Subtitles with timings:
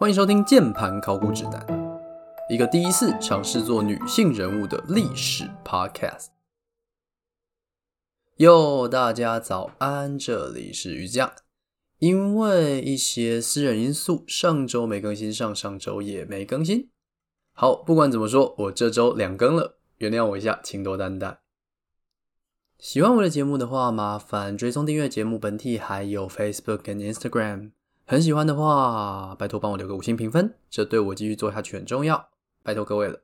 [0.00, 1.60] 欢迎收听《键盘考古指南》，
[2.48, 6.28] 一个第一次尝试做女性人物的历史 Podcast。
[8.36, 11.34] 哟，大家早安，这里是瑜伽。
[11.98, 16.88] 因为一些私人因素，上周没更新，上上周也没更新。
[17.52, 21.40] 好，不管怎么说，我这周两更了，原谅我一下，请多担待。
[22.78, 27.72] 喜欢我的节目的话，麻烦追踪订阅节目本体，还有 Facebook 跟 Instagram。
[28.10, 32.30] 很喜欢的话，拜托帮我留个五星评分，这对我继续做下去很重要。
[32.64, 33.22] 拜托各位了。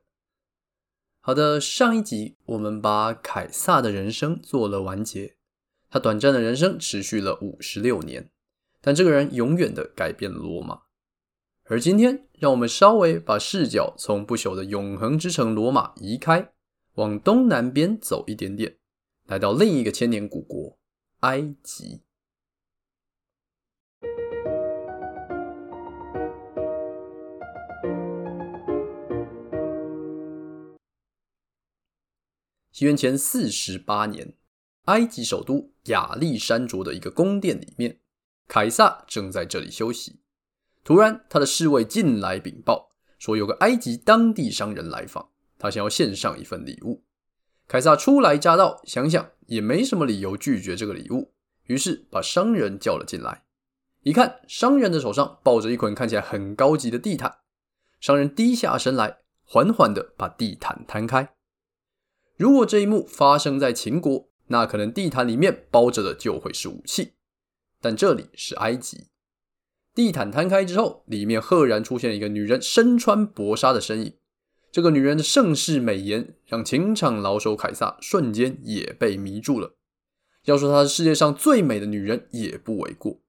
[1.19, 5.35] 好的，上一集我们把凯撒的人生做了完结。
[5.89, 8.29] 他短暂的人生持续了五十六年，
[8.79, 10.83] 但这个人永远的改变了罗马。
[11.65, 16.53] 而今天，让我们稍微把视角从不朽的永恒之城罗马移开，
[16.93, 18.77] 往东南边走一点点，
[19.25, 20.79] 来到另一个千年古国——
[21.27, 22.03] 埃及。
[32.77, 34.35] 西元前四十八年，
[34.83, 38.01] 埃及首都亚历山卓的一个宫殿里面，
[38.47, 40.19] 凯撒正在这里休息。
[40.83, 47.03] 突然，他的侍卫进来禀报，说有个埃及当地商人来访，他想要献上一份礼物。
[47.67, 51.33] 凯撒初来乍到，想想也没什么理由拒绝这个礼物，
[51.63, 53.45] 于是把商人叫了进来。
[54.03, 57.39] 一看，商人的手上抱着一捆看起来很高级的地毯。
[57.99, 61.33] 商人低下身来，缓缓地把地毯摊开。
[62.37, 67.13] 如果这一幕发生在秦国，那可能地毯里面包着的就会是武器。
[67.81, 69.07] 但这里是埃及，
[69.95, 74.13] 地毯摊开之后，里面赫然出现一个女人身穿薄纱的身影。
[74.71, 79.75] 这个女人的盛世美颜，让情场老手凯撒瞬间也被迷住了。
[80.45, 83.19] 要说她是世界上最美的女人，也不为过。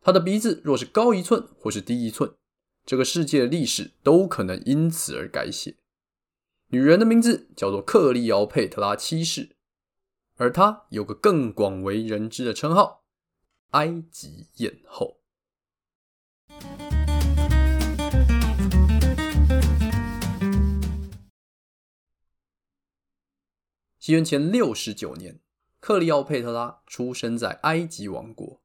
[0.00, 2.32] 她的鼻子若是高一寸或是低一寸，
[2.84, 5.76] 这个世界的历史都可能因此而改写。
[6.72, 9.56] 女人的名字叫做克利奥佩特拉七世，
[10.36, 13.02] 而她有个更广为人知的称号——
[13.70, 15.20] 埃及艳后。
[23.98, 25.40] 西元前六十九年，
[25.80, 28.62] 克利奥佩特拉出生在埃及王国。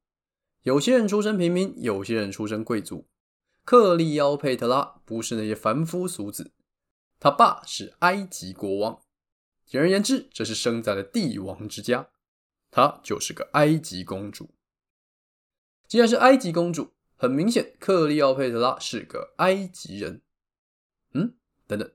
[0.62, 3.08] 有些人出身平民，有些人出身贵族。
[3.64, 6.52] 克利奥佩特拉不是那些凡夫俗子。
[7.26, 9.02] 他爸是埃及国王，
[9.66, 12.10] 简而言之，这是生在了帝王之家。
[12.70, 14.54] 她就是个埃及公主。
[15.88, 20.22] 既然是埃及公主，很明显，克利奥佩特拉是个埃及人。
[21.16, 21.36] 嗯，
[21.66, 21.92] 等等，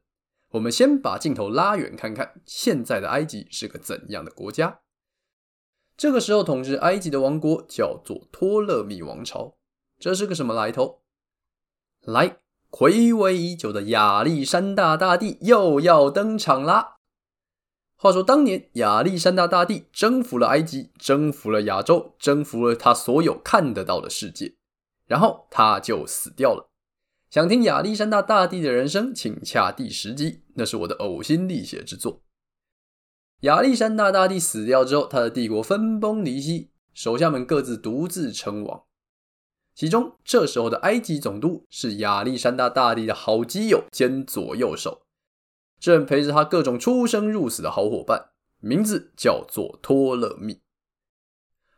[0.48, 4.80] 我们先把镜头拉远看看，现在的埃及是个怎样的国家？
[5.96, 9.56] 这个时候统治埃及的王国叫做托勒密王朝。
[9.96, 11.04] 这是个什么来头？
[12.00, 12.40] 来。
[12.70, 16.96] 暌违已久的亚历山大大帝又要登场啦！
[17.96, 24.54] 话说当年亚历山大大帝征服了埃及，征服了亚洲，征服了他所有看得到的世界，
[25.06, 26.70] 然后他就死掉了。
[27.28, 32.22] 想听亚历山大大帝的人生，请洽第十集，那是我的呕心沥血之作。
[33.40, 38.82] 亚历山大大帝死掉之后，他的帝国分崩离析，手下们各自独自称王。
[39.80, 45.06] 其中，这时候的埃及总督是亚历山大大帝的好基友兼左右手，
[45.78, 50.60] 正陪着他各种出生入死的好伙伴，名字叫做托勒密。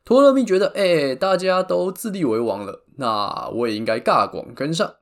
[0.03, 4.97] 托勒密觉得，哎，大家都自立为王了，那我也应该尬广跟上，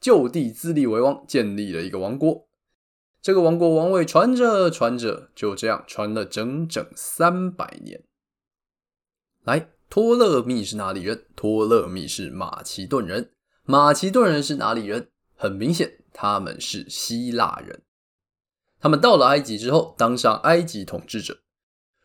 [0.00, 2.46] 就地自立为王，建立了一个王国。
[3.20, 8.04] 这个王国王位传着传着，就这样传了整整三百年。
[9.42, 9.70] 来。
[9.90, 11.26] 托勒密是哪里人？
[11.34, 13.32] 托勒密是马其顿人。
[13.64, 15.08] 马其顿人是哪里人？
[15.34, 17.82] 很明显，他们是希腊人。
[18.78, 21.40] 他们到了埃及之后，当上埃及统治者，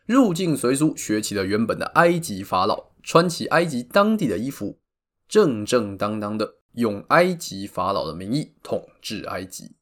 [0.04, 4.80] 入境随俗，学起了原本的埃及法老，穿起埃及当地的衣服，
[5.28, 9.76] 正正当当的用埃及法老的名义统治埃及。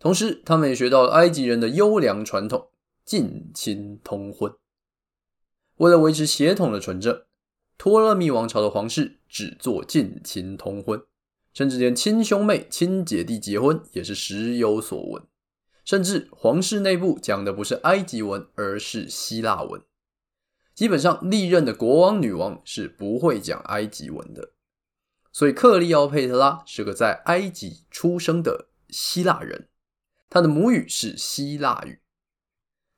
[0.00, 2.70] 同时，他们也学到了埃及人的优良传统——
[3.06, 4.52] 近亲通婚。
[5.76, 7.22] 为了维持血统的纯正，
[7.76, 11.02] 托勒密王朝的皇室只做近亲通婚，
[11.52, 15.22] 甚至连亲兄妹、亲姐弟结婚也是时有所闻。
[15.84, 19.82] 甚至皇室内部讲的不是埃及文，而是希腊文。
[20.74, 24.52] 基本上历任的国王、女王是不会讲埃及文的。
[25.30, 29.68] 所以克利奥佩特拉是个在埃及出生的希腊人，
[30.30, 31.98] 他的母语是希腊语。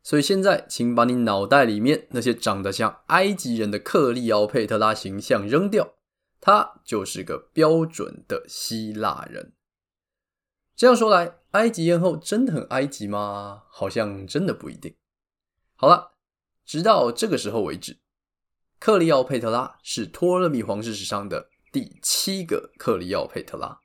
[0.06, 5.94] 所以现在，请把你脑袋里面那些长得像埃及人的克利奥佩特拉形象扔掉，
[6.40, 9.54] 他就是个标准的希腊人。
[10.76, 13.64] 这样说来，埃及艳后真的很埃及吗？
[13.68, 14.94] 好像真的不一定。
[15.74, 16.12] 好了，
[16.64, 17.98] 直到这个时候为止，
[18.78, 23.80] 克利奥佩特拉是托勒密皇室史上的第七个克利奥佩特拉，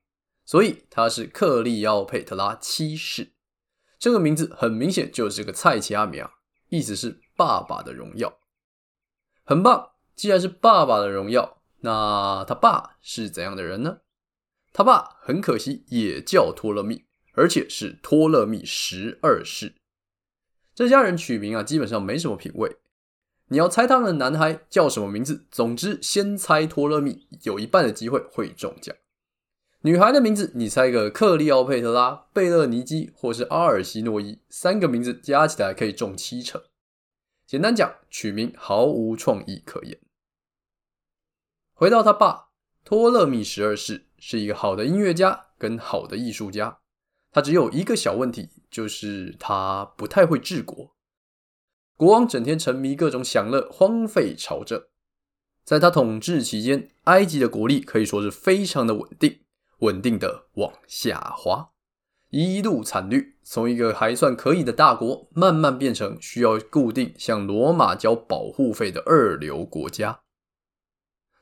[0.45, 3.31] 所以他是克利奥佩特拉七世。
[4.01, 6.31] 这个名字很明显就是个菜奇阿米啊，
[6.69, 8.39] 意思是爸爸的荣耀。
[9.43, 13.99] 很棒，既然是爸爸的荣耀，那他爸是怎样的人呢？
[14.73, 19.75] 他爸很可惜也叫托勒密，而且是托勒密十二世。
[20.73, 22.77] 这家人取名啊，基本上没什么品味。
[23.49, 28.95] 你要猜他们的男孩叫什么名字，总之先猜托勒密，有一半的机会会中奖。
[29.83, 36.61] 女孩的名字，你猜个克利奥佩特拉、贝勒尼基或是阿尔西诺伊，三个名字加起来可以中七成。
[37.47, 39.97] 简单讲，取名毫无创意可言。
[41.73, 42.49] 回到他爸，
[42.85, 46.77] 托勒密十二世是一个好的音乐家跟好的艺术家，
[47.31, 50.95] 他只有一个小问题，就是他不太会治国。
[51.97, 54.83] 国王整天沉迷各种享乐，荒废朝政。
[55.63, 59.39] 在他统治期间，埃及的国力可以说是非常的稳定，
[59.81, 61.69] 稳定的往下滑。
[62.29, 70.21] 一路惨绿，从一个还算可以的大国，慢慢变成需要固定向罗马交保护费的二流国家。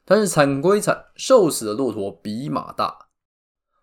[0.03, 3.09] 但是惨归惨，瘦死的骆驼比马大。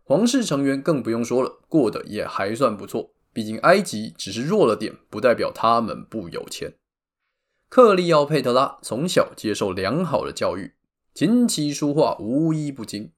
[0.03, 3.13] 皇室成员更不用说了，过得也还算不错。
[3.33, 6.75] 毕竟埃及只是弱了点，不代表他们不有钱。
[7.69, 10.75] 克利奥佩特拉从小接受良好的教育，
[11.15, 13.13] 琴棋书画无一不精，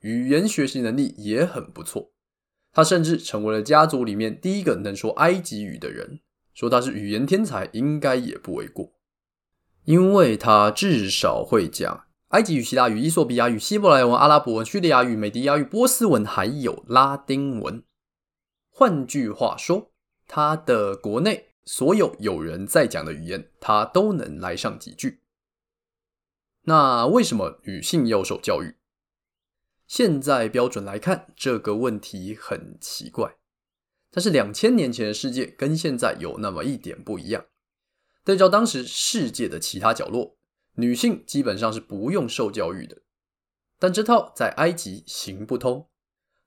[0.00, 2.12] 语言学习能力也很不错。
[2.72, 6.20] 他甚至成为了家族里面第一个能说埃及语的人，
[6.52, 8.92] 说他是语言天才，应该也不为过，
[9.84, 17.82] 因为他至少会讲埃及语、希腊语、伊索比亚语、希伯来文、阿拉伯文、叙利亚语、美迪亚语、波斯文，还有拉丁文。
[18.68, 19.92] 换句话说，
[20.28, 25.20] 他的国内所有有人在讲的语言，他都能来上几句。
[26.64, 28.75] 那为什么女性要受教育？
[29.86, 33.36] 现在标准来看，这个问题很奇怪。
[34.10, 37.44] 但是两千年前的世界跟现在有那么一点不一样。
[38.24, 40.36] 对照当时世界的其他角落，
[40.74, 43.02] 女性基本上是不用受教育的。
[43.78, 45.88] 但这套在埃及行不通。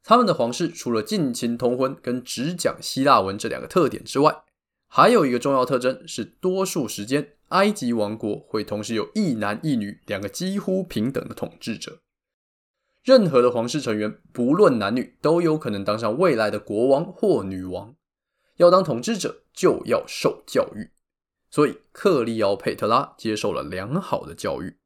[0.04, 4.44] 他们的皇室除了近亲通婚跟只讲希腊文这两个特点之外，
[4.88, 12.02] 还有一个重要特征是，多数时间埃及王国会同时有一男一女两个几乎平等的统治者。
[13.04, 17.96] 任何的皇室成员，不论男女，都有可能当上未来的国王或女王。
[18.58, 20.92] 要当统治者，就要受教育。
[21.50, 24.78] 所以，克利奥佩特拉接受了良好的教育。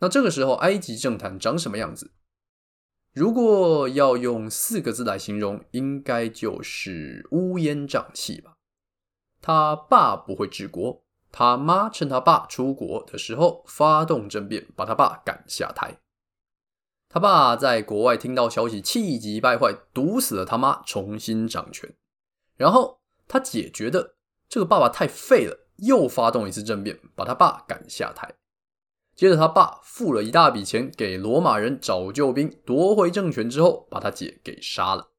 [0.00, 2.12] 那这个时候，埃及政坛长什么样子？
[3.12, 8.56] 如果要用四个字来形容，应该就是乌烟瘴气吧。
[9.40, 16.00] 他爸不会治国，他妈趁他爸出国的时候发动政变，把他爸赶下台。
[17.14, 21.94] 他爸在国外听到消息，气急败坏，毒死了他妈，重新掌权。
[22.56, 24.16] 然后他姐觉得
[24.48, 28.34] 这个爸爸太废了，又发动一次政变，把他爸赶下台。
[29.14, 35.12] 接着他爸付了一大笔钱给罗马人找救兵，夺回政权之后，把他姐给杀了。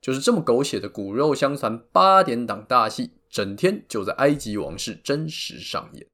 [0.00, 6.08] 就是这么狗血的骨肉相残八点档大戏，整天就在埃及王室真实上演。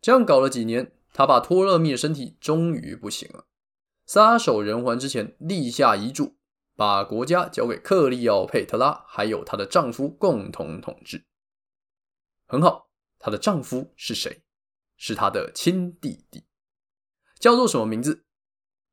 [0.00, 0.92] 这样搞了几年。
[1.18, 3.48] 他爸托勒密的身体终于不行了，
[4.06, 6.38] 撒手人寰之前立下遗嘱，
[6.76, 11.26] 把国家交给克利奥佩特拉还有她的丈夫共同统治。
[12.46, 14.44] 很好，她的丈夫是谁？
[14.96, 16.44] 是她的亲弟弟，
[17.40, 18.24] 叫做什么名字？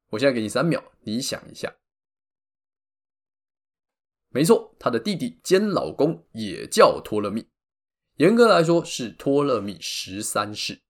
[0.09, 1.75] 我现在给你三秒，你想一下。
[4.29, 7.47] 没错，她的弟弟兼老公也叫托勒密，
[8.15, 10.81] 严格来说是托勒密十三世。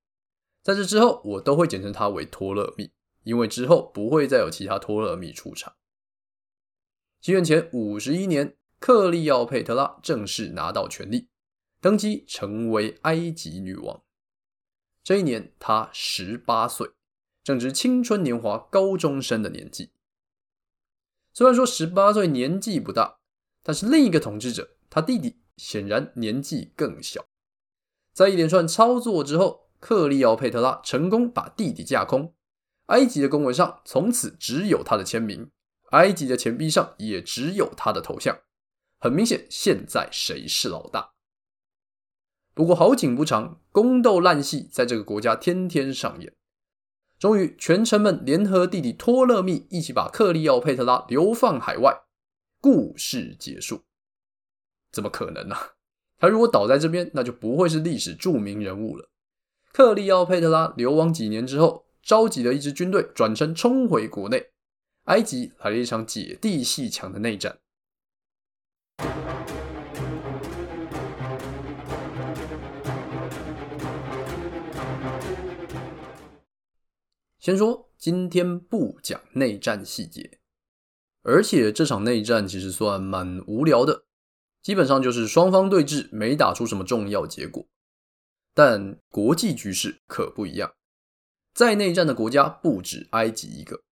[0.66, 2.90] 在这之后，我都会简称他为托勒密，
[3.22, 5.76] 因为之后不会再有其他托勒密出场。
[7.22, 11.30] 西元前五十一年，克利奥佩特拉正式拿到权力，
[11.80, 14.02] 登基成为埃及女王。
[15.04, 16.90] 这一年，她十八岁，
[17.44, 19.92] 正值青春年华、高中生的年纪。
[21.32, 23.20] 虽然说十八岁年纪不大，
[23.62, 27.28] 但是另一个统治者，他弟弟显然年纪更小。
[28.14, 32.34] 在一连串操作之后，克利奥佩特拉成功把弟弟架空，
[32.88, 35.52] 埃及的公文上从此只有他的签名，
[35.92, 38.36] 埃及的钱币上也只有他的头像。
[38.98, 41.12] 很明显，现在谁是老大？
[42.56, 46.34] 不过好景不长，宫斗烂戏在这个国家天天上演。
[47.20, 51.96] 终于，权臣们联合弟弟托勒密一起把克利奥佩特拉流放海外，
[52.60, 53.84] 故事结束。
[54.92, 55.56] 怎么可能呢、
[56.18, 59.12] 他如果倒在这边，那就不会是历史著名人物了。
[59.76, 64.52] 克利奥佩特拉流亡几年之后，召集了一支军队，转身冲回国内。
[65.04, 67.58] 埃及来了一场姐弟鬩墙的内战。
[77.38, 80.40] 先说今天不讲内战细节，
[81.22, 84.06] 而且这场内战其实算蛮无聊的。
[84.64, 87.68] 基本上就是双方对峙，没打出什么重要结果。
[88.56, 90.74] 但国际局势可不一样，
[91.54, 93.84] 在内战的国家不止埃及一个，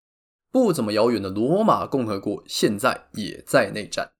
[0.50, 4.12] 不怎么遥远的罗马共和国现在也在内战。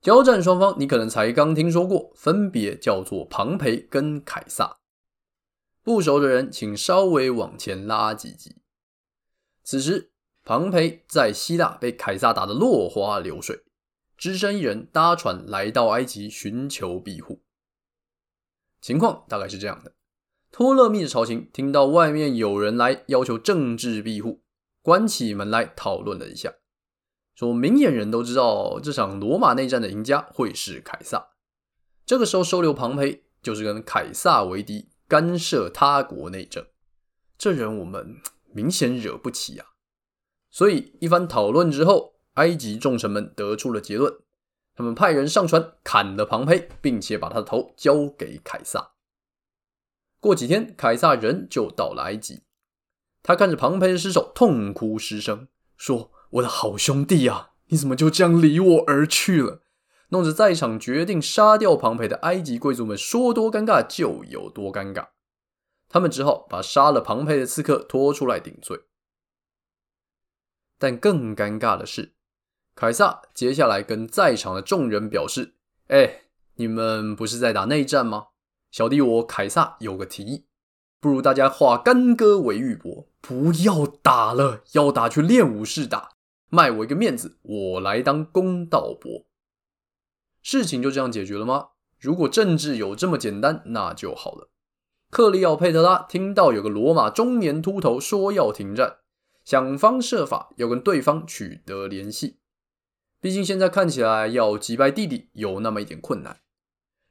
[0.00, 4.78] 交战双方你可能才刚听说过，分别叫做庞培跟凯撒。
[5.82, 8.56] 不熟的人请稍微往前拉几集。
[9.64, 10.12] 此时，
[10.44, 13.64] 庞培在希腊被凯撒打得落花流水。
[14.16, 17.42] 只身一人搭船来到埃及寻求庇护。
[18.82, 19.94] 情况大概是这样的：
[20.50, 24.42] 托勒密的朝廷听到外面有人来要求政治庇护，
[24.82, 26.52] 关起门来讨论了一下，
[27.34, 31.28] 说明眼人都知道这场罗马内战的赢家会是凯撒。
[32.04, 36.66] 这个时候收留庞培就是跟凯撒为敌，干涉他国内政。
[37.38, 38.16] 这人我们
[38.52, 39.68] 明显惹不起啊！
[40.50, 42.12] 所以一番讨论之后。
[42.36, 44.10] 埃及众臣们得出了结论，
[44.74, 48.92] 他们派人上船砍了庞培，并且把他的头交给凯撒。
[50.18, 52.44] 过几天，凯撒人就到了埃及，
[53.22, 59.62] 他看着庞培的尸首，痛哭失声，说：“我的好兄弟啊，你怎么就这样离我而去了？”
[60.10, 65.08] 弄得在场决定杀掉庞培的埃及贵族们说多尴尬就有多尴尬，
[65.88, 68.78] 他们只好把杀了庞培的刺客拖出来顶罪。
[70.78, 72.14] 但更尴尬的是。
[72.74, 75.54] 凯撒接下来跟在场的众人表示
[75.88, 76.22] ：“哎，
[76.54, 78.28] 你们不是在打内战吗？
[78.70, 80.46] 小弟我凯撒有个提议，
[80.98, 86.12] 不如大家化干戈为玉帛，不要打了，要打去练武士打，
[86.48, 89.26] 卖我一个面子，我来当公道伯。
[90.42, 91.68] 事情就这样解决了吗？
[92.00, 94.48] 如果政治有这么简单，那就好了。”
[95.10, 98.96] 克利奥佩特拉听到有个罗马中年秃头说要停战，
[99.44, 102.38] 想方设法要跟对方取得联系。
[103.22, 106.40] 毕竟现在看起来要击败弟弟有那么一点困难。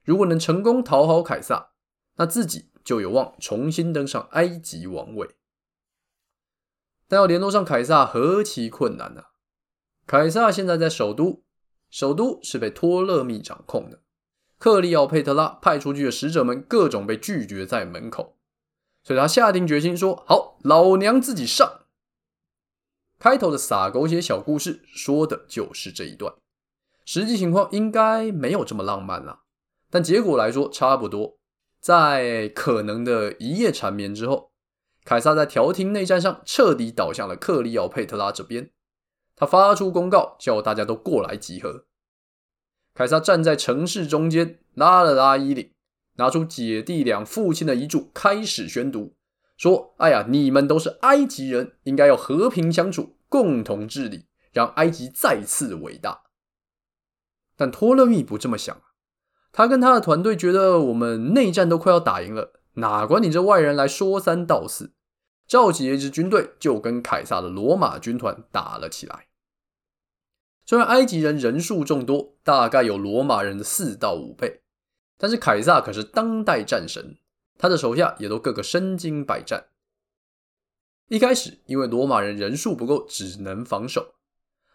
[0.04, 1.72] 如果能成功讨好凯撒，
[2.18, 5.30] 那自己就有望重新登上埃及王位。
[7.08, 9.30] 但要联络上凯撒何其困难啊！
[10.06, 11.46] 凯撒现在在首都，
[11.90, 14.02] 首都是被托勒密掌控的。
[14.58, 18.38] 克利奥佩特拉派出去的使者们各种被拒绝在门口，
[19.02, 21.81] 所以他下定决心说：“好，老娘自己上。”
[23.22, 26.34] 开头的撒狗血小故事说的就是这一段，
[27.06, 29.42] 实际情况应该没有这么浪漫啦，
[29.92, 31.38] 但结果来说差不多。
[31.80, 34.50] 在可能的一夜缠绵之后，
[35.06, 38.72] 凯撒在调停内战上彻底倒向了克利奥佩特拉这边，
[39.36, 41.86] 他发出公告叫大家都过来集合。
[42.96, 45.72] 凯撒站在城市中间，拉了拉衣领，
[46.16, 49.14] 拿出姐弟俩父亲的遗嘱，开始宣读。
[49.62, 56.24] 说：“哎呀，你们都是埃及人，应该要和平相处，共同治理，让埃及再次伟大。”
[57.56, 58.82] 但托勒密不这么想，
[59.52, 64.94] 他跟他的团队觉得我们内战都快要打赢了，哪管你这外人来说三道四，
[65.46, 69.28] 召集一支军队就跟凯撒的罗马军团打了起来。
[70.66, 74.64] 虽然埃及人人数众多，大概有罗马人的四到五倍，
[75.20, 77.18] 但是凯撒可是当代战神。
[77.62, 79.68] 他的手下也都个个身经百战。
[81.10, 84.16] 一开始，因为罗马人人数不够，只能防守。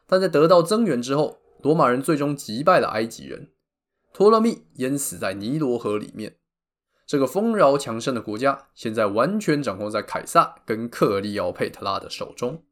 [0.07, 3.51] 但在得到增援之后，罗马人最终击败了埃及人，
[4.13, 6.37] 托勒密淹死在尼罗河里面。
[7.05, 12.65] 这个丰饶强盛的国家，现在完全掌控在凯撒跟克利奥佩特拉的手中。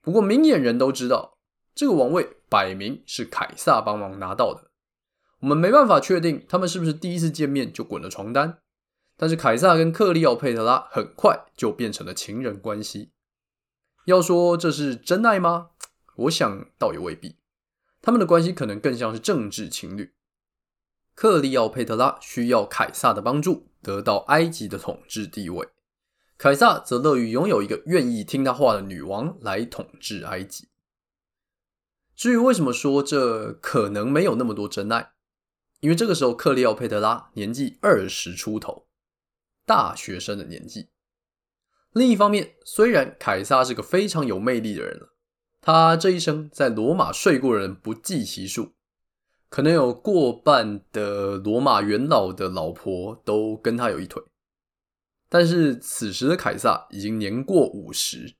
[0.00, 1.36] 不过，明眼人都知道，
[1.74, 4.70] 这个王位摆明是凯撒帮忙拿到的。
[5.40, 8.61] 我们没办法确定他们是不是第一次见面就滚了床单。
[9.22, 13.12] 但是凯撒跟克利奥佩特拉很快就变成了情人关系。
[14.06, 15.70] 要说这是真爱吗？
[16.16, 17.36] 我想倒也未必。
[18.00, 20.12] 他们的关系可能更像是政治情侣。
[21.14, 25.68] 克利奥佩特拉需要凯撒的帮助，得到埃及的统治地位；
[26.36, 30.66] 凯撒则乐于拥有一个愿意听他话的女王来统治埃及。
[32.16, 35.12] 至于为什么说这可能没有那么多真爱，
[35.78, 38.88] 因为这个时候克利奥佩特拉年纪二十出头。
[39.72, 40.90] 大学生的年纪，
[41.94, 45.14] 另一方面，虽然凯撒是个非常有魅力的人了，
[45.62, 48.74] 他这一生在罗马睡过的人不计其数，
[49.48, 54.22] 可能有过半的罗马元老的老婆都跟他有一腿。
[55.30, 58.34] 但是此时的凯撒已经年过五十，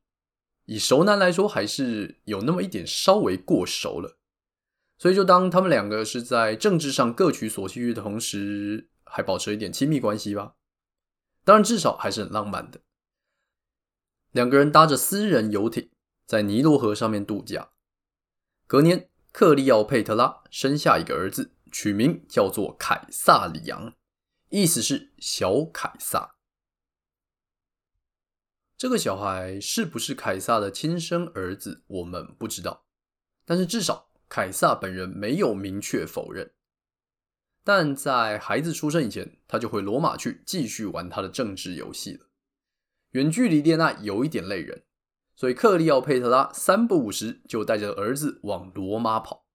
[0.67, 4.19] 以熟男来说，还是有那么一点稍微过熟了。
[4.99, 10.57] 所以就当他们两个是在政治上各取所需的同时，还保持一点亲密关系吧。
[11.45, 12.81] 当然，至少还是很浪漫的。
[14.31, 15.91] 两个人搭着私人游艇
[16.25, 17.71] 在尼罗河上面度假。
[18.67, 23.95] 隔年，克利奥佩特拉生下一个儿子，取名叫做凯撒里昂，
[24.51, 26.37] 意思是小凯撒。
[28.79, 32.87] 这个小孩是不是凯撒的亲生儿子，我们不知道。
[33.45, 36.55] 但是至少凯撒本人没有明确否认。
[37.65, 42.27] 但在孩子出生以前，他就回罗马去继续玩他的政治游戏了。
[43.11, 44.83] 远距离恋爱有一点累人，
[45.37, 49.47] 所以克利奥佩特拉三不五时就带着儿子往罗马跑，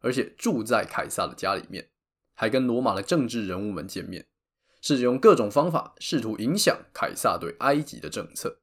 [0.00, 1.88] 而且住在凯撒的家里面，
[2.34, 4.26] 还跟罗马的政治人物们见面，
[4.82, 8.58] 试着用各种方法试图影响凯撒对埃及的政策。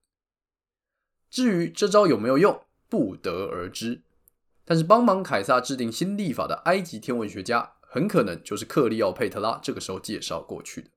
[1.30, 4.04] 至于这招有没有用，不得而知。
[4.66, 10.90] 但是帮忙凯撒制定新历法的埃及天文学家，很可能就是克利奥佩特拉这个时候介绍过去的。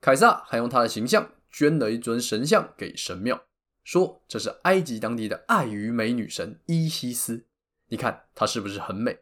[0.00, 1.32] 凯撒还用他的形象。
[1.52, 3.42] 捐了一尊神像给神庙，
[3.82, 7.44] 说这是埃及当地的爱与美女神伊西斯。
[7.88, 9.18] 你看她是不是很美？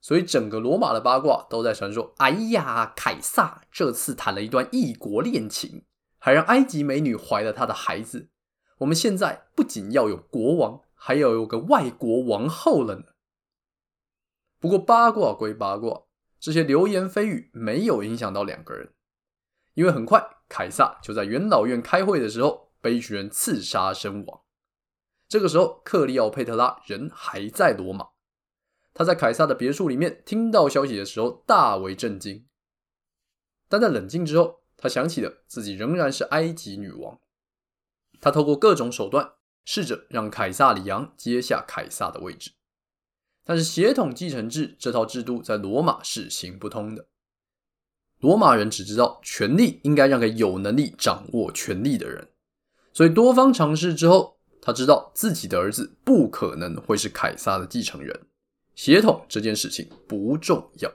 [0.00, 5.84] 所以整个罗马的八卦都在传说：哎呀，凯撒这次谈了一段异国恋情，
[6.16, 8.30] 还让埃及美女怀了他的孩子。
[8.78, 13.04] 我们现在不仅要有国王，还要有个外国王后了呢。
[14.58, 16.04] 不过八卦归八卦，
[16.40, 18.92] 这些流言蜚语没有影响到两个人，
[19.74, 20.36] 因为很快。
[20.48, 24.40] 凯撒就在元老院开会的时候被一群人刺杀身亡。
[25.28, 28.08] 这个时候，克利奥佩特拉人还在罗马。
[28.94, 32.48] 他在凯撒的别墅里面听到消息的时候，大为震惊。
[33.68, 37.20] 但在冷静之后，他想起了自己仍然是埃及女王。
[38.18, 39.34] 他透过各种手段，
[39.66, 42.52] 试着让凯撒里昂接下凯撒的位置。
[43.48, 47.06] 但是血统继承制这套制度在罗马是行不通的。
[48.18, 52.28] 罗马人只知道权力应该让给有能力掌握权力的人，
[52.92, 58.26] 所以多方尝试之后，他知道自己的儿子不可能会是凯撒的继承人，
[58.74, 60.92] 血统这件事情不重要。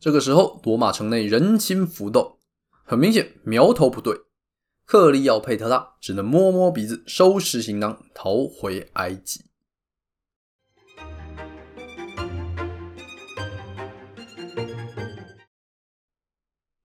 [0.00, 2.40] 这个时候，罗马城内人心浮动，
[2.84, 4.12] 很明显苗头不对，
[4.84, 9.47] 克利奥佩特拉只能摸摸鼻子，收拾行囊，逃回埃及。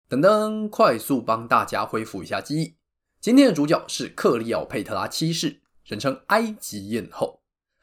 [0.08, 2.76] 等等，快速帮大家恢复一下记忆。
[3.20, 7.42] 今天的主角是克利奥佩特拉七世，人称埃及艳后。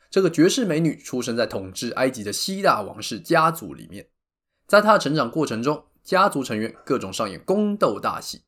[0.09, 4.07] 这个绝世美女出生在统治埃及的希腊王室家族里面。
[4.67, 8.43] 在她的成长过程中，家族成员各种上演宫斗大戏。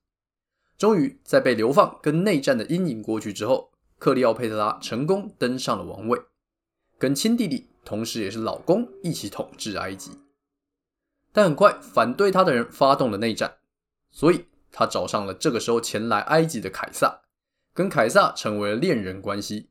[0.78, 6.22] 终于，在被流放跟内战的阴影过去之后，克利奥佩特拉成功登上了王位，
[6.98, 10.12] 跟亲弟弟，同时也是老公一起统治埃及。
[11.34, 13.58] 但很快，反对他的人发动了内战。
[14.16, 17.22] 所以，他找上了这个时候前来埃及的凯撒，
[17.74, 19.70] 跟凯撒成为了恋人关系，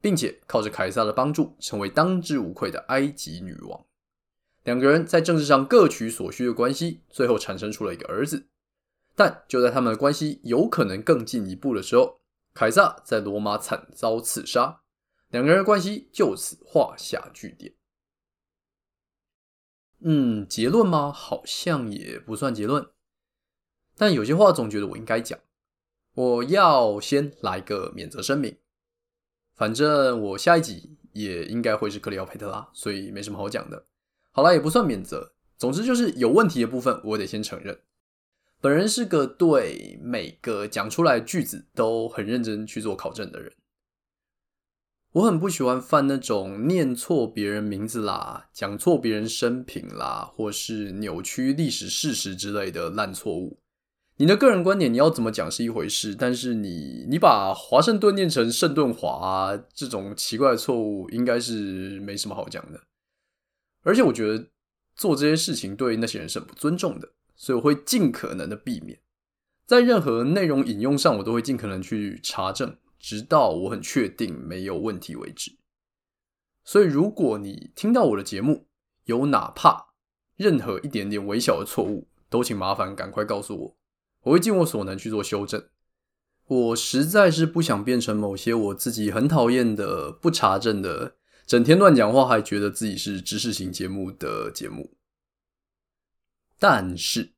[0.00, 3.84] 并且靠着凯撒的帮助，成为当之无愧的埃及女王。
[4.62, 8.46] 两个人在政治上各取所需的关系，最后产生出了一个儿子。
[9.16, 12.20] 但就在他们的关系有可能更进一步的时候，
[12.54, 14.82] 凯撒在罗马惨遭刺杀，
[15.30, 17.74] 两个人的关系就此画下句点。
[20.04, 21.10] 嗯，结论吗？
[21.10, 22.86] 好像也不算结论。
[23.96, 25.38] 但有些话总觉得我应该讲，
[26.14, 28.56] 我要先来个免责声明。
[29.54, 33.84] 反正我下一集也应该会是克里奥佩特拉，所以没什么好讲的。
[34.30, 37.78] 好啦，也不算免责，总之就是有问题的部分，我得先承认。
[38.60, 43.52] 本人是个对每个讲出来句子都很认真去做考证的人。
[45.12, 53.58] 我很不喜欢犯那种念错别人名字啦、讲错别人生平啦，或是扭曲历史事实之类的烂错误。
[54.22, 62.80] 你的个人观点你要怎么讲是一回事，但是你你把华盛顿念成圣顿华，这种奇怪的错误应该是没什么好讲的。
[63.82, 64.46] 而且我觉得
[64.94, 68.96] 做这些事情对那些人是很不尊重的，所以我会尽可能的避免。
[69.66, 75.56] 在任何内容引用上，我都会尽可能去查证，直到我很确定没有问题为止。
[76.62, 78.68] 所以如果你听到我的节目
[79.06, 79.88] 有哪怕
[80.36, 83.76] 任何一点点微小的错误，都请麻烦赶快告诉我。
[84.22, 85.68] 我会尽我所能去做修正，
[86.46, 94.94] 我实在是不想变成某些我自己很讨厌的、不查证的、整天乱讲话还觉得自己是知识型节目的节目。
[96.58, 97.32] 但是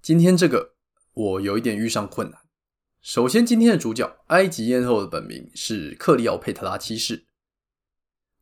[0.00, 0.74] 今天这个
[1.12, 2.40] 我有一点遇上困难。
[3.02, 7.26] 首先，今天的主角埃及艳后的本名是克利奥佩特拉七世。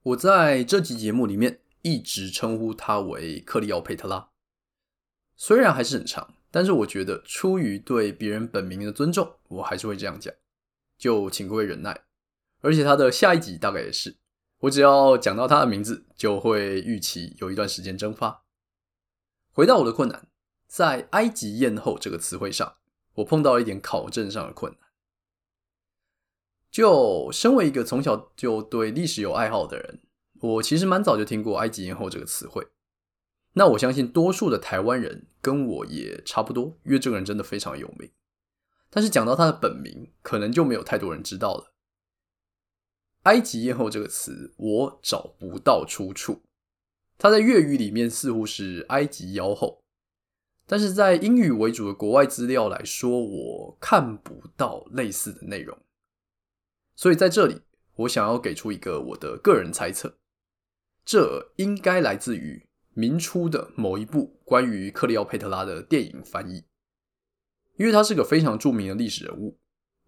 [0.03, 4.29] 我在这集节目里面一直称呼她为克利奥佩特拉，
[5.35, 6.35] 虽然还是很长。
[6.51, 10.35] 但是我觉得，出于对别人本名的尊重，我还是会这样讲，
[10.99, 12.05] 就请各位忍耐。
[12.61, 14.17] 而且他的下一集大概也是，
[14.59, 18.43] 我只要讲到他的名字，就会预期有一段时间蒸发。
[19.53, 20.29] 回到我的困难，
[20.67, 22.77] 在“埃及艳后”这个词汇上，
[23.15, 24.91] 我碰到一点考证上的困难。
[26.71, 30.01] 就身为一个从小就对历史有爱好的人，
[30.41, 32.67] 我其实蛮早就听过“埃及艳后”这个词汇。
[33.53, 38.11] 那我相信多数的台湾人跟我也差不多，因为这个人真的非常有名。
[38.89, 41.73] 但是讲到他的本名，可能就没有太多人知道了。
[43.25, 46.43] 埃及艳后这个词，我找不到出处。
[47.19, 49.85] 它在粤语里面似乎是埃及妖后，
[50.67, 55.77] 但是在英语为主的国外资料来说，我看不到类似的内容。
[56.95, 57.61] 所以在这里，
[57.97, 60.17] 我想要给出一个我的个人猜测，
[61.05, 62.70] 这应该来自于。
[62.95, 66.65] 明初的某一部关于克利奥佩特拉的电影翻译，
[67.77, 69.59] 因为他是个非常著名的历史人物，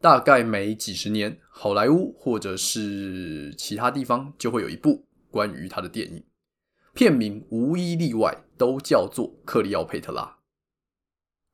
[0.00, 6.24] 大概每几十年，好莱坞或者是其他地方就会有一部关于他的电影，
[6.92, 10.38] 片名无一例外都叫做克利奥佩特拉。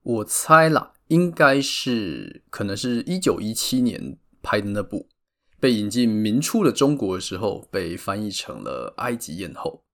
[0.02, 5.06] 我猜啦，应该是可能是一九一七年拍的那部，
[5.60, 9.84] 被引进明初的中国的时候，被翻译成了埃及艳后。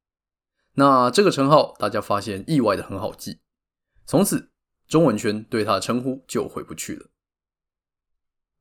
[0.74, 3.38] 那这个称号，大家发现意外的很好记，
[4.04, 4.50] 从此
[4.86, 7.06] 中文圈对他的称呼就回不去了。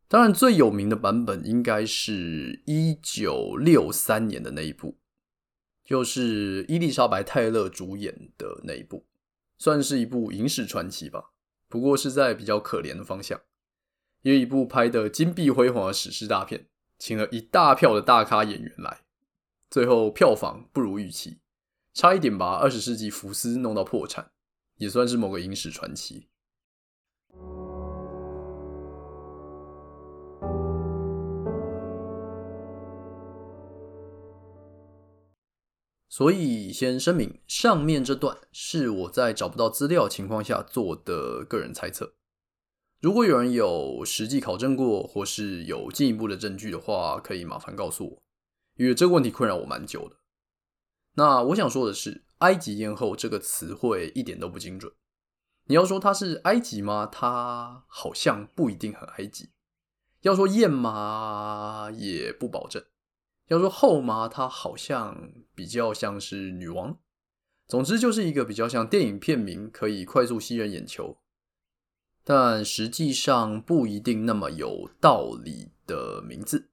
[0.08, 5.00] 当然，最有名的版本应该是一九六三年的那一部，
[5.84, 9.08] 就是伊丽莎白泰勒主演的那一部，
[9.58, 11.32] 算是一部影史传奇吧。
[11.68, 13.42] 不过是在比较可怜的方向，
[14.22, 16.68] 因为一部拍的金碧辉煌的史诗大片，
[17.00, 19.02] 请了一大票的大咖演员来，
[19.72, 21.40] 最后票房不如预期。
[21.94, 24.32] 差一点把二十世纪福斯弄到破产，
[24.78, 26.28] 也算是某个影史传奇。
[36.10, 42.14] 所以先声明，上面这段是我在找不到资料情况下做的个人猜测。
[43.00, 48.24] 如果有人有实际考证过，或是有进一步的证据的话，可以麻烦告诉我，
[48.78, 50.23] 因为这个问题困扰我蛮久的。
[51.16, 54.92] 那我想说的是，“埃及艳后”这个词汇一点都不精准。
[55.66, 57.06] 你要说它是埃及吗？
[57.06, 59.50] 它好像不一定很埃及。
[60.22, 61.90] 要说艳吗？
[61.94, 62.84] 也不保证。
[63.48, 64.28] 要说后吗？
[64.28, 66.98] 它好像比较像是女王。
[67.68, 71.18] 总之，就是一个比较像电影片名，可以快速吸人眼球，
[72.24, 76.72] 但实际上不一定那么有道理的名字。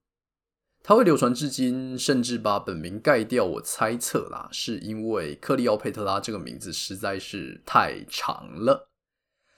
[0.83, 3.45] 它会流传至今，甚至把本名盖掉。
[3.45, 8.91] 我猜测啦，是因为克利奥佩特拉这个名字实在是太长了，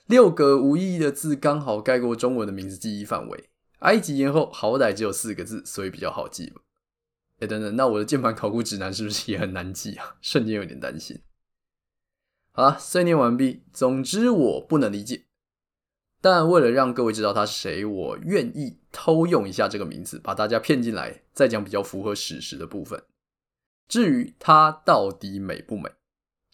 [0.05, 3.49] 六个无意义的字刚好盖过中文的名字记忆范围。
[3.79, 6.61] 埃及艳后好歹只有四个字，所以比较好记吧。
[7.39, 10.15] 哎，等等，那我的键盘考古指南是不是也很难记啊？
[10.21, 11.21] 瞬间有点担心。
[12.51, 13.63] 好了，碎念完毕。
[13.73, 15.25] 总之，我不能理解。
[16.23, 23.03] 但为了让各位知道他是谁，我愿意偷用一下这个名字，把大家骗进来，再讲比较符合史实的部分。
[23.89, 25.91] 至于他到底美不美，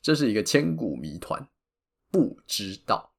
[0.02, 1.48] 这是一个千古谜团，
[2.10, 3.14] 不知道。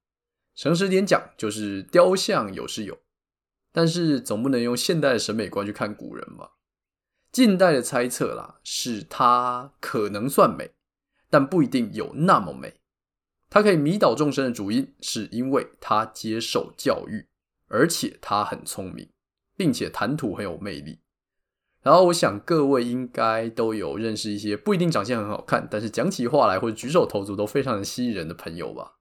[0.56, 2.98] 诚实点讲，就是雕像有是有，
[3.72, 6.54] 但是总不能用现代的审美观去看古人吧？
[7.30, 10.72] 近代的猜测啦，是他可能算美，
[11.30, 12.79] 但不一定有那么美。
[13.50, 17.26] 他可以迷倒众生的主因，是因为他接受教育，
[17.66, 19.10] 而且他很聪明，
[19.56, 21.00] 并且谈吐很有魅力。
[21.82, 28.98] 然后，我想各位应该都有认识一些不一定长相很好看，但是讲起话来或者举手投足都非常的吸引人的朋友吧。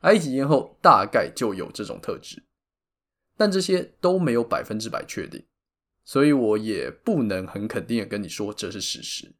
[0.00, 2.44] 埃及艳后大概就有这种特质，
[3.36, 5.44] 但这些都没有百分之百确定，
[6.04, 9.34] 所以我也不能很肯定的跟你说这是事实。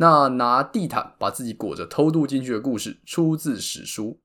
[0.00, 4.22] 那拿地毯把自己裹着偷渡进去的故事出自史书，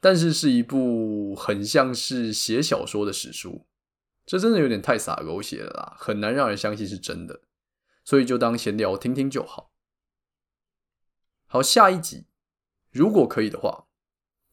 [0.00, 3.66] 但是是一部很像是写小说的史书，
[4.24, 7.42] 这真的有点太洒狗血了啦，很难让人相信是真的，
[8.02, 9.72] 所以就当闲聊听听就好。
[11.44, 12.24] 好，下一集
[12.90, 13.84] 如果可以的话，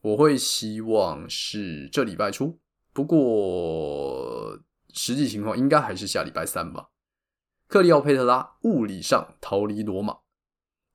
[0.02, 2.60] 我会希望是这礼拜出
[2.92, 4.60] 不过
[4.92, 6.90] 实际情况应该还是下礼拜三吧。
[7.68, 10.18] 克利奥佩特拉物理上逃离罗马，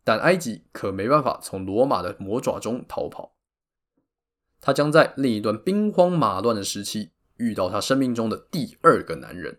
[0.06, 3.34] 但埃及可没办法从罗马的魔爪中逃跑。
[4.60, 9.58] 他将在另一段兵荒马乱的时期遇到他生命中的第二个男人，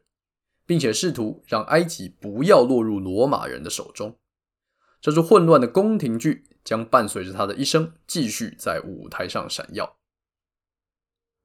[0.66, 4.18] 并且试图让埃及不要落入罗马人的手中。
[5.02, 9.98] 这出混乱的宫廷剧将伴随着他的一生继续在舞台上闪耀。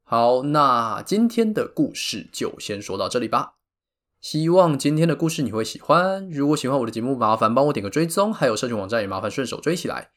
[0.05, 3.57] 好，那今天的故事就先说到这里吧。
[4.23, 6.31] 希望今天的故事你会喜欢。
[6.31, 10.13] 如果喜欢我的节目，麻烦帮我点个追踪，还有社群网站也麻烦顺手追起来。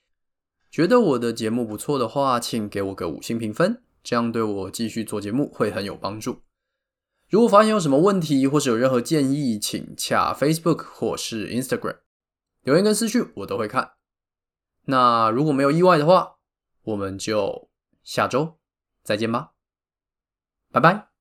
[0.69, 6.43] 觉得我的节目不错的话，请给我个五星评分，这样对我继续做节目会很有帮助。
[7.29, 11.97] 如果发现有什么问题，或是有任何建议，请洽 Facebook 或是 Instagram
[12.61, 13.93] 留言跟私讯，我都会看。
[14.83, 16.35] 那如果没有意外的话，
[16.83, 17.69] 我们就
[18.03, 18.59] 下周
[19.01, 19.53] 再见吧，
[20.71, 21.14] 拜拜。